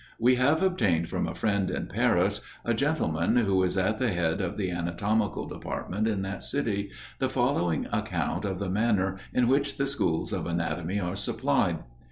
[0.17, 4.41] We have obtained from a friend in Paris, a gentleman who is at the head
[4.41, 6.89] of the anatomical department in that city,
[7.19, 11.83] the following account of the manner in which the schools of anatomy are supplied.